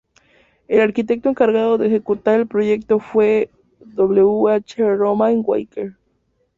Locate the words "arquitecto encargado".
0.81-1.77